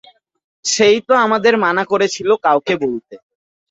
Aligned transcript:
সে-ই 0.65 0.99
তো 1.07 1.23
আমাদের 1.25 1.53
মানা 1.65 1.83
করেছিলেন 1.91 2.35
কাউকে 2.45 2.73
বলতে! 2.83 3.15